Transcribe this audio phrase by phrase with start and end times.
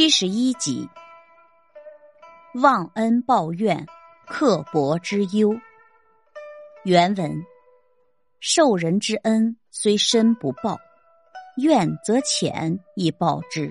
[0.00, 0.88] 七十一集，
[2.54, 3.86] 忘恩报怨，
[4.26, 5.54] 刻薄之忧。
[6.84, 7.44] 原文：
[8.40, 10.78] 受人之恩，虽深不报，
[11.58, 13.70] 怨则浅以报之；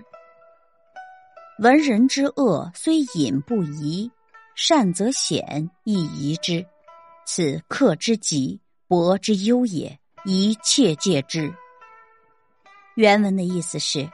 [1.57, 4.11] 闻人之恶，虽隐不疑，
[4.53, 6.63] 善则显以疑之。
[7.25, 11.51] 此刻之极，薄之忧也，一切戒之。
[12.93, 14.07] 原文的意思是。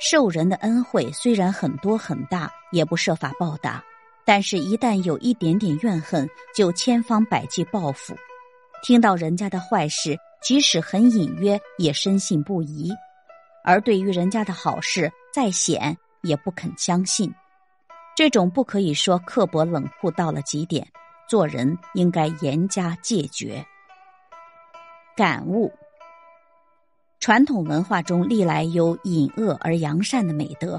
[0.00, 3.82] 受人的恩惠虽然很多很大，也不设法报答；
[4.24, 8.14] 但是，一旦有一点点怨恨，就千方百计报复。
[8.82, 12.90] 听到人家的坏事，即使很隐约，也深信不疑；
[13.64, 17.32] 而对于人家的好事，再显也不肯相信。
[18.14, 20.86] 这种不可以说刻薄冷酷到了极点，
[21.28, 23.64] 做人应该严加戒绝。
[25.16, 25.72] 感悟。
[27.24, 30.78] 传统文化中历来有隐恶而扬善的美德。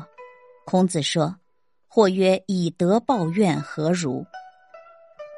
[0.64, 1.36] 孔子说
[1.90, 4.24] ：“或曰以德报怨，何如？”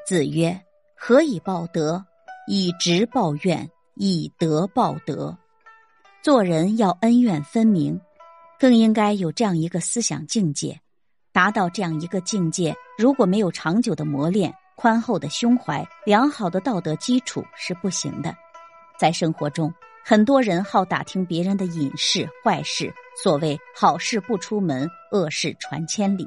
[0.06, 0.62] 子曰
[1.00, 2.06] ：“何以报德？
[2.46, 5.38] 以直报怨，以德报德。”
[6.22, 7.98] 做人要恩怨分明，
[8.60, 10.78] 更应该有这样一个思想境界。
[11.32, 18.36] 达到这样一个境界，如果没有长久的磨练、宽厚的胸怀、良好的道德基础，是不行的。
[19.00, 19.74] 在生活中。
[20.10, 26.26] 很多人好打听别人的隐事坏事，所谓好事不出门，恶事传千里。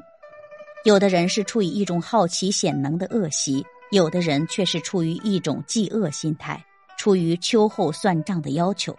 [0.85, 6.63] 有的人是出于一种好奇显能的恶习，有的人却是出于一种嫉恶心态，
[6.95, 8.95] 出于秋后算账的要求。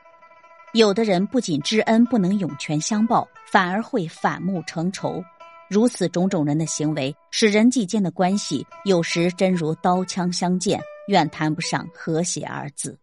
[0.72, 5.22] 有的人不仅知恩不能涌泉相报，反而会反目成仇。
[5.70, 12.98] 如此种种人的行为，使人际间的关系有时真如刀枪相见，远谈不上和谐二字。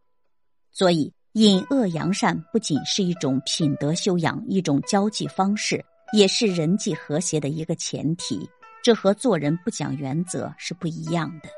[0.74, 1.14] 所以。
[1.34, 8.50] 引恶扬善不仅是一种品德修养，一种交际方式，也是人际和谐的一个前提。
[8.84, 11.50] 这和做人不讲原则是不一样的。